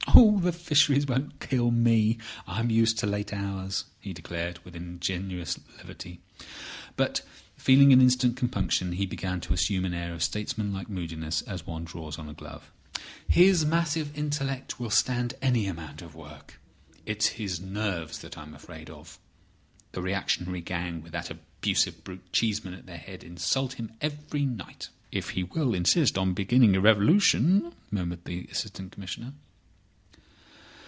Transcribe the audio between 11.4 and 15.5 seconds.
as one draws on a glove. "His massive intellect will stand